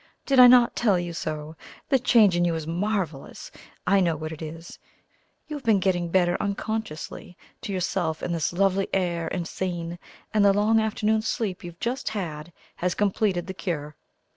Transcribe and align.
"Did 0.25 0.39
I 0.39 0.47
not 0.47 0.75
tell 0.75 0.97
you 0.97 1.13
so? 1.13 1.55
The 1.89 1.99
change 1.99 2.35
in 2.35 2.43
you 2.43 2.55
is 2.55 2.65
marvellous! 2.65 3.51
I 3.85 3.99
know 3.99 4.15
what 4.15 4.31
it 4.31 4.41
is. 4.41 4.79
You 5.47 5.55
have 5.57 5.63
been 5.63 5.79
getting 5.79 6.09
better 6.09 6.37
unconsciously 6.41 7.37
to 7.61 7.71
yourself 7.71 8.23
in 8.23 8.31
this 8.31 8.51
lovely 8.51 8.87
air 8.95 9.27
and 9.27 9.47
scene, 9.47 9.99
and 10.33 10.43
the 10.43 10.53
long 10.53 10.79
afternoon 10.79 11.21
sleep 11.21 11.63
you've 11.63 11.79
just 11.79 12.09
had 12.09 12.51
has 12.77 12.95
completed 12.95 13.45
the 13.45 13.53
cure." 13.53 13.95